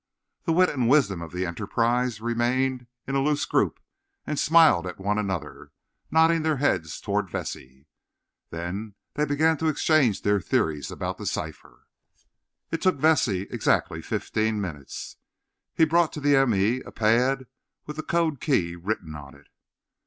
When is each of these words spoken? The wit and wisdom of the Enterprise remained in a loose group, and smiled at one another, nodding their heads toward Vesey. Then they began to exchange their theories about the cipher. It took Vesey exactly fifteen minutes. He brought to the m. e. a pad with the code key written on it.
The 0.45 0.51
wit 0.51 0.69
and 0.71 0.89
wisdom 0.89 1.21
of 1.21 1.31
the 1.31 1.45
Enterprise 1.45 2.21
remained 2.21 2.87
in 3.05 3.13
a 3.13 3.21
loose 3.21 3.45
group, 3.45 3.79
and 4.25 4.39
smiled 4.39 4.87
at 4.87 4.97
one 4.97 5.19
another, 5.19 5.73
nodding 6.09 6.41
their 6.41 6.57
heads 6.57 6.99
toward 6.99 7.29
Vesey. 7.29 7.85
Then 8.49 8.95
they 9.13 9.25
began 9.25 9.57
to 9.59 9.67
exchange 9.67 10.23
their 10.23 10.41
theories 10.41 10.89
about 10.89 11.19
the 11.19 11.27
cipher. 11.27 11.85
It 12.71 12.81
took 12.81 12.95
Vesey 12.95 13.41
exactly 13.51 14.01
fifteen 14.01 14.59
minutes. 14.59 15.17
He 15.75 15.85
brought 15.85 16.11
to 16.13 16.19
the 16.19 16.35
m. 16.35 16.55
e. 16.55 16.81
a 16.83 16.91
pad 16.91 17.45
with 17.85 17.95
the 17.95 18.01
code 18.01 18.39
key 18.41 18.75
written 18.75 19.15
on 19.15 19.35
it. 19.35 19.49